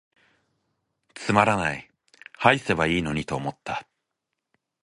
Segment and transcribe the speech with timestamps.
[1.13, 1.87] つまらない、
[2.39, 3.87] 癈せばいゝのにと思つた。